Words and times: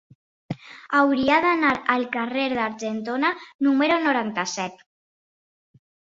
Hauria 0.99 1.35
d'anar 1.45 1.73
al 1.97 2.05
carrer 2.15 2.47
d'Argentona 2.55 3.31
número 3.69 4.01
noranta-set. 4.09 4.83